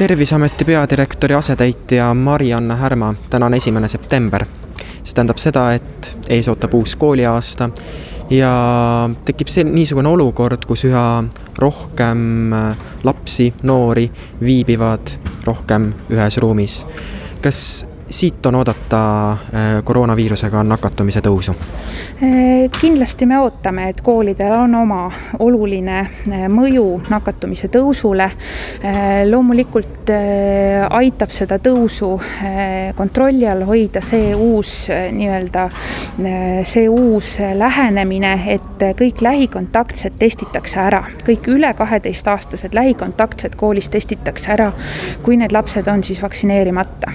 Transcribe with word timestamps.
terviseameti 0.00 0.64
peadirektori 0.64 1.34
asetäitja 1.34 2.14
Mari-Anne 2.14 2.76
Härma, 2.76 3.14
täna 3.30 3.46
on 3.46 3.54
esimene 3.54 3.88
september. 3.88 4.46
see 5.04 5.14
tähendab 5.14 5.36
seda, 5.36 5.72
et 5.72 6.16
ees 6.28 6.48
ootab 6.48 6.74
uus 6.74 6.94
kooliaasta 6.96 7.68
ja 8.30 8.52
tekib 9.24 9.48
see 9.52 9.64
niisugune 9.64 10.08
olukord, 10.08 10.64
kus 10.64 10.86
üha 10.88 11.04
rohkem 11.58 12.54
lapsi, 13.04 13.50
noori 13.62 14.06
viibivad 14.40 15.12
rohkem 15.44 15.92
ühes 16.08 16.40
ruumis. 16.40 16.86
kas 17.44 17.86
siit 18.10 18.46
on 18.46 18.54
oodata 18.54 19.30
äh, 19.30 19.38
koroonaviirusega 19.84 20.64
nakatumise 20.64 21.20
tõusu? 21.22 21.54
Äh, 22.22 22.66
kindlasti 22.80 23.26
me 23.26 23.38
ootame, 23.38 23.88
et 23.88 24.00
koolidel 24.04 24.52
on 24.56 24.74
oma 24.74 25.04
oluline 25.38 25.98
äh, 26.00 26.46
mõju 26.50 26.86
nakatumise 27.10 27.70
tõusule. 27.70 28.30
loomulikult 29.30 30.10
aitab 30.90 31.30
seda 31.30 31.58
tõusu 31.62 32.08
kontrolli 32.96 33.46
all 33.48 33.62
hoida 33.68 34.00
see 34.04 34.32
uus 34.34 34.88
nii-öelda, 34.88 35.66
see 36.64 36.88
uus 36.88 37.34
lähenemine, 37.54 38.32
et 38.54 38.84
kõik 38.98 39.20
lähikontaktsed 39.22 40.16
testitakse 40.18 40.80
ära, 40.80 41.02
kõik 41.26 41.50
üle 41.52 41.72
kaheteistaastased 41.76 42.74
lähikontaktsed 42.74 43.56
koolis 43.60 43.90
testitakse 43.92 44.52
ära, 44.56 44.70
kui 45.22 45.36
need 45.36 45.52
lapsed 45.52 45.88
on 45.92 46.04
siis 46.04 46.22
vaktsineerimata 46.22 47.12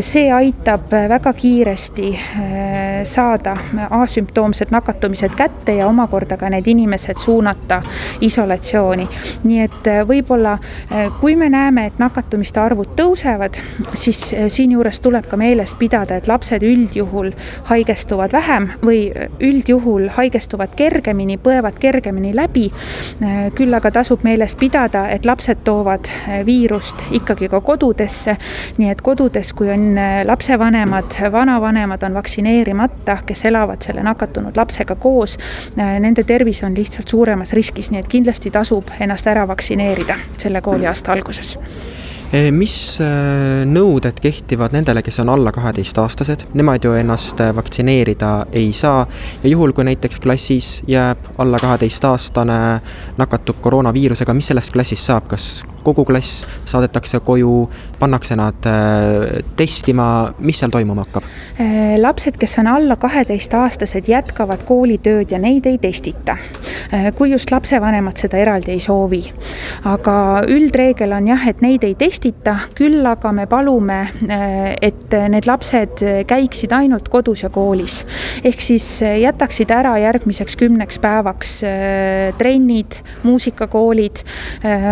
see 0.00 0.32
aitab 0.32 0.92
väga 1.08 1.32
kiiresti 1.32 2.08
äh, 2.14 3.04
saada 3.04 3.56
asümptoomsed 3.90 4.70
nakatumised 4.70 5.30
kätte 5.36 5.72
ja 5.72 5.86
omakorda 5.86 6.36
ka 6.36 6.50
need 6.50 6.66
inimesed 6.66 7.16
suunata 7.18 7.82
isolatsiooni. 8.20 9.08
nii 9.44 9.60
et 9.60 9.86
äh, 9.86 10.00
võib-olla, 10.08 10.52
äh, 10.92 11.12
kui 11.20 11.36
me 11.36 11.48
näeme, 11.48 11.86
et 11.86 11.98
nakatumiste 11.98 12.60
arvud 12.60 12.90
tõusevad, 12.98 13.60
siis 13.94 14.34
siinjuures 14.48 15.00
tuleb 15.00 15.28
ka 15.30 15.36
meeles 15.36 15.74
pidada, 15.78 16.16
et 16.16 16.28
lapsed 16.28 16.62
üldjuhul 16.62 17.30
haigestuvad 17.70 18.32
vähem 18.32 18.70
või 18.82 19.12
üldjuhul 19.40 20.08
haigestuvad 20.16 20.74
kergemini, 20.76 21.38
põevad 21.38 21.78
kergemini 21.78 22.34
läbi. 22.36 22.70
küll 23.54 23.74
aga 23.74 23.90
tasub 23.90 24.22
meeles 24.22 24.54
pidada, 24.54 25.08
et 25.10 25.26
lapsed 25.26 25.62
toovad 25.64 26.08
viirust 26.46 27.02
ikkagi 27.12 27.48
ka 27.48 27.60
kodudesse, 27.60 28.36
nii 28.78 28.90
et 28.90 29.02
kodudes, 29.02 29.52
kui 29.52 29.70
on 29.70 29.77
on 29.78 29.98
äh, 29.98 30.26
lapsevanemad, 30.26 31.32
vanavanemad 31.32 32.02
on 32.02 32.14
vaktsineerimata, 32.14 33.18
kes 33.26 33.44
elavad 33.44 33.82
selle 33.82 34.02
nakatunud 34.02 34.56
lapsega 34.56 34.94
koos. 34.94 35.38
Äh, 35.78 36.00
nende 36.00 36.24
tervis 36.24 36.62
on 36.62 36.76
lihtsalt 36.76 37.08
suuremas 37.08 37.52
riskis, 37.52 37.90
nii 37.90 38.02
et 38.02 38.10
kindlasti 38.10 38.50
tasub 38.50 38.90
ennast 39.00 39.26
ära 39.26 39.46
vaktsineerida 39.48 40.18
selle 40.38 40.60
kooliaasta 40.60 41.12
alguses. 41.12 41.56
Eh, 42.28 42.50
mis 42.52 42.72
eh, 43.00 43.62
nõuded 43.64 44.18
kehtivad 44.20 44.74
nendele, 44.76 45.00
kes 45.00 45.22
on 45.22 45.30
alla 45.32 45.48
kaheteistaastased, 45.54 46.42
nemad 46.60 46.84
ju 46.84 46.92
ennast 46.92 47.40
vaktsineerida 47.56 48.32
ei 48.52 48.68
saa. 48.76 49.06
Ja 49.42 49.48
juhul, 49.54 49.72
kui 49.72 49.86
näiteks 49.88 50.20
klassis 50.20 50.82
jääb 50.86 51.30
alla 51.40 51.56
kaheteistaastane, 51.62 52.58
nakatub 53.16 53.62
koroonaviirusega, 53.64 54.36
mis 54.36 54.52
sellest 54.52 54.74
klassist 54.76 55.08
saab, 55.08 55.30
kas 55.32 55.64
kogu 55.88 56.04
klass 56.08 56.46
saadetakse 56.68 57.20
koju, 57.24 57.68
pannakse 57.98 58.36
nad 58.38 58.68
testima, 59.58 60.08
mis 60.38 60.60
seal 60.60 60.72
toimuma 60.74 61.06
hakkab? 61.06 61.26
lapsed, 61.98 62.36
kes 62.38 62.58
on 62.60 62.68
alla 62.70 62.96
kaheteistaastased, 63.00 64.08
jätkavad 64.08 64.62
koolitööd 64.68 65.32
ja 65.34 65.40
neid 65.42 65.66
ei 65.66 65.78
testita. 65.82 66.36
kui 67.16 67.30
just 67.32 67.50
lapsevanemad 67.50 68.16
seda 68.16 68.38
eraldi 68.38 68.72
ei 68.76 68.80
soovi. 68.80 69.22
aga 69.84 70.44
üldreegel 70.48 71.12
on 71.16 71.28
jah, 71.28 71.48
et 71.48 71.60
neid 71.64 71.84
ei 71.84 71.94
testita 71.98 72.56
küll 72.78 73.06
aga 73.06 73.32
me 73.32 73.46
palume, 73.50 73.98
et 74.82 75.16
need 75.32 75.48
lapsed 75.48 76.02
käiksid 76.28 76.72
ainult 76.72 77.08
kodus 77.08 77.42
ja 77.42 77.50
koolis. 77.50 78.04
ehk 78.44 78.60
siis 78.62 79.00
jätaksid 79.02 79.70
ära 79.74 79.96
järgmiseks 79.98 80.56
kümneks 80.56 80.98
päevaks 81.02 81.58
trennid, 82.38 83.00
muusikakoolid, 83.22 84.22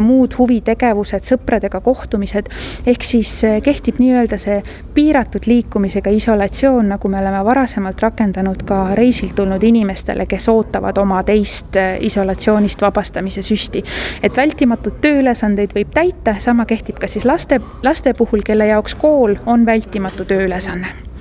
muud 0.00 0.36
huvitegevused, 0.38 0.81
sõpradega 1.26 1.80
kohtumised. 1.80 2.48
ehk 2.86 3.02
siis 3.02 3.42
kehtib 3.62 4.00
nii-öelda 4.02 4.38
see 4.38 4.62
piiratud 4.94 5.46
liikumisega 5.46 6.10
isolatsioon, 6.10 6.88
nagu 6.88 7.08
me 7.08 7.20
oleme 7.20 7.44
varasemalt 7.44 8.00
rakendanud 8.02 8.62
ka 8.66 8.94
reisilt 8.94 9.34
tulnud 9.34 9.62
inimestele, 9.62 10.26
kes 10.26 10.48
ootavad 10.48 10.98
oma 10.98 11.22
teist 11.22 11.76
isolatsioonist 12.00 12.82
vabastamise 12.82 13.42
süsti. 13.42 13.84
et 14.22 14.36
vältimatud 14.36 15.00
tööülesandeid 15.00 15.74
võib 15.74 15.94
täita, 15.94 16.38
sama 16.38 16.66
kehtib 16.66 16.98
ka 16.98 17.08
siis 17.08 17.24
laste, 17.24 17.60
laste 17.82 18.14
puhul, 18.18 18.42
kelle 18.44 18.66
jaoks 18.66 18.94
kool 18.94 19.36
on 19.46 19.66
vältimatu 19.66 20.24
tööülesanne 20.24 21.11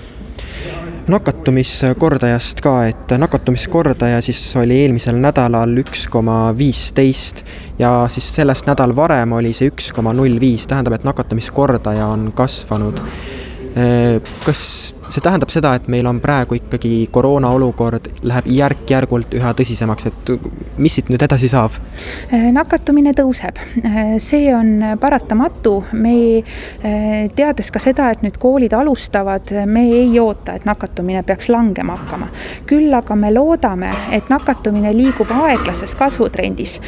nakatumiskordajast 1.11 2.61
ka, 2.63 2.75
et 2.91 3.13
nakatumiskordaja 3.19 4.22
siis 4.23 4.39
oli 4.59 4.79
eelmisel 4.85 5.19
nädalal 5.22 5.73
üks 5.83 6.07
koma 6.11 6.53
viisteist 6.57 7.44
ja 7.79 7.91
siis 8.11 8.29
sellest 8.35 8.69
nädal 8.69 8.95
varem 8.95 9.35
oli 9.39 9.53
see 9.57 9.71
üks 9.71 9.91
koma 9.95 10.13
null 10.17 10.39
viis, 10.41 10.67
tähendab, 10.71 10.95
et 10.97 11.07
nakatumiskordaja 11.07 12.07
on 12.07 12.31
kasvanud. 12.35 13.03
kas 14.45 14.63
see 15.11 15.23
tähendab 15.23 15.51
seda, 15.51 15.73
et 15.75 15.88
meil 15.91 16.07
on 16.07 16.19
praegu 16.23 16.55
ikkagi 16.55 17.07
koroona 17.11 17.51
olukord 17.55 18.07
läheb 18.27 18.47
järk-järgult 18.51 19.35
üha 19.35 19.53
tõsisemaks, 19.57 20.07
et 20.07 20.31
mis 20.81 20.95
siit 20.95 21.11
nüüd 21.11 21.23
edasi 21.25 21.49
saab? 21.51 21.75
nakatumine 22.31 23.13
tõuseb, 23.17 23.59
see 24.23 24.51
on 24.55 24.97
paratamatu, 25.01 25.73
me 25.94 26.41
teades 27.35 27.71
ka 27.71 27.81
seda, 27.83 28.09
et 28.13 28.23
nüüd 28.25 28.38
koolid 28.41 28.73
alustavad, 28.77 29.51
me 29.66 29.83
ei 29.91 30.19
oota, 30.19 30.55
et 30.57 30.66
nakatumine 30.69 31.23
peaks 31.27 31.51
langema 31.51 31.97
hakkama. 32.00 32.29
küll 32.69 32.94
aga 32.95 33.16
me 33.16 33.33
loodame, 33.33 33.91
et 34.16 34.29
nakatumine 34.31 34.94
liigub 34.95 35.31
aeglases 35.41 35.95
kasvutrendis. 36.00 36.79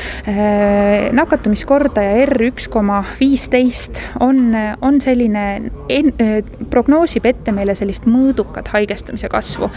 nakatumiskordaja 1.12 2.24
R 2.26 2.48
üks 2.50 2.70
koma 2.72 3.04
viisteist 3.20 4.00
on, 4.24 4.56
on 4.82 5.02
selline, 5.02 5.46
prognoosib 6.70 7.26
ette 7.26 7.52
meile 7.52 7.76
sellist 7.76 8.08
mõõdukat 8.14 8.70
haigestumise 8.74 9.30
kasvu. 9.30 9.70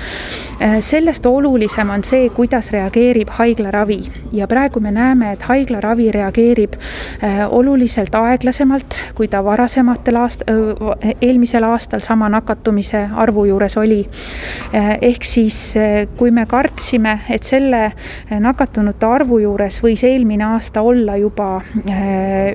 Äh, 0.63 0.79
sellest 0.81 1.27
olulisem 1.27 1.91
on 1.91 2.05
see, 2.05 2.29
kuidas 2.35 2.71
reageerib 2.75 3.31
haiglaravi 3.37 3.99
ja 4.37 4.49
praegu 4.49 4.81
me 4.81 4.93
näeme, 4.95 5.33
et 5.37 5.43
haiglaravi 5.49 6.11
reageerib 6.15 6.77
äh, 6.77 7.43
oluliselt 7.51 8.15
aeglasemalt, 8.15 8.99
kui 9.15 9.29
ta 9.29 9.43
varasematel 9.45 10.21
aast-, 10.21 10.45
eelmisel 11.21 11.65
aastal 11.69 12.01
sama 12.05 12.29
nakatumise 12.33 13.07
arvu 13.17 13.47
juures 13.51 13.77
oli. 13.77 14.03
Äh, 14.75 14.97
ehk 15.11 15.25
siis, 15.25 15.59
kui 16.17 16.31
me 16.31 16.47
kartsime, 16.49 17.19
et 17.31 17.45
selle 17.45 17.91
nakatunute 18.41 19.07
arvu 19.07 19.39
juures 19.43 19.81
võis 19.83 20.05
eelmine 20.07 20.45
aasta 20.55 20.83
olla 20.83 21.17
juba 21.21 21.61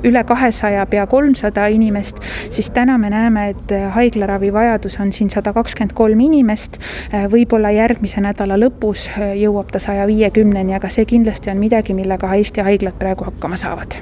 üle 0.08 0.24
kahesaja, 0.28 0.86
pea 0.90 1.06
kolmsada 1.10 1.68
inimest, 1.72 2.20
siis 2.50 2.70
täna 2.74 2.98
me 2.98 3.10
näeme, 3.14 3.48
et 3.54 3.74
haiglaravi 3.96 4.52
vajadus 4.54 4.98
on 5.02 5.14
siin 5.14 5.30
sada 5.30 5.54
kakskümmend 5.54 5.71
kakskümmend 5.72 5.96
kolm 5.96 6.20
inimest. 6.20 6.80
Äh, 7.14 7.28
võib-olla 7.32 7.72
järgmise 7.72 8.22
nädala 8.22 8.60
lõpus 8.60 9.08
äh, 9.10 9.36
jõuab 9.42 9.72
ta 9.72 9.80
saja 9.80 10.08
viiekümneni, 10.08 10.76
aga 10.76 10.90
see 10.90 11.06
kindlasti 11.06 11.52
on 11.52 11.62
midagi, 11.62 11.94
millega 11.94 12.36
Eesti 12.36 12.62
haiglad 12.66 13.00
praegu 13.00 13.28
hakkama 13.28 13.58
saavad 13.58 14.02